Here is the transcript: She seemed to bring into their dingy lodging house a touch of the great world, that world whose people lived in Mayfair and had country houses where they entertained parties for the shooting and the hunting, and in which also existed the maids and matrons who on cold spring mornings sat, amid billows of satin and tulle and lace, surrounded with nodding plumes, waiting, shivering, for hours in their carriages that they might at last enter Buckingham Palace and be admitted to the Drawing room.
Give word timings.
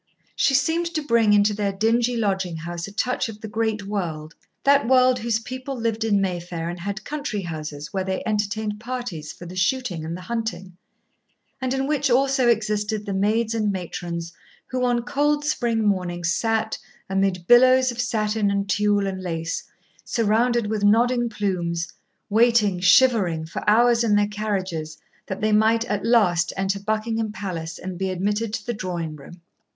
She 0.35 0.55
seemed 0.55 0.87
to 0.95 1.03
bring 1.03 1.31
into 1.31 1.53
their 1.53 1.71
dingy 1.71 2.17
lodging 2.17 2.55
house 2.57 2.87
a 2.87 2.91
touch 2.91 3.29
of 3.29 3.39
the 3.41 3.47
great 3.47 3.85
world, 3.85 4.33
that 4.63 4.87
world 4.87 5.19
whose 5.19 5.37
people 5.37 5.75
lived 5.79 6.03
in 6.03 6.19
Mayfair 6.19 6.67
and 6.69 6.79
had 6.79 7.03
country 7.03 7.43
houses 7.43 7.93
where 7.93 8.03
they 8.03 8.23
entertained 8.25 8.79
parties 8.79 9.31
for 9.31 9.45
the 9.45 9.55
shooting 9.55 10.03
and 10.03 10.17
the 10.17 10.21
hunting, 10.21 10.75
and 11.61 11.71
in 11.75 11.85
which 11.85 12.09
also 12.09 12.47
existed 12.47 13.05
the 13.05 13.13
maids 13.13 13.53
and 13.53 13.71
matrons 13.71 14.33
who 14.71 14.83
on 14.85 15.03
cold 15.03 15.45
spring 15.45 15.85
mornings 15.87 16.31
sat, 16.33 16.79
amid 17.07 17.45
billows 17.45 17.91
of 17.91 18.01
satin 18.01 18.49
and 18.49 18.67
tulle 18.71 19.05
and 19.05 19.21
lace, 19.21 19.63
surrounded 20.03 20.65
with 20.65 20.83
nodding 20.83 21.29
plumes, 21.29 21.93
waiting, 22.27 22.79
shivering, 22.79 23.45
for 23.45 23.61
hours 23.69 24.03
in 24.03 24.15
their 24.15 24.25
carriages 24.27 24.97
that 25.27 25.41
they 25.41 25.51
might 25.51 25.85
at 25.85 26.03
last 26.03 26.51
enter 26.57 26.79
Buckingham 26.79 27.31
Palace 27.31 27.77
and 27.77 27.99
be 27.99 28.09
admitted 28.09 28.51
to 28.55 28.65
the 28.65 28.73
Drawing 28.73 29.15
room. 29.15 29.41